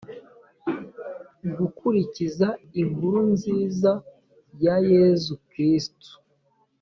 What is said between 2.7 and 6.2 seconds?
inkuru nziza ya yezu kristu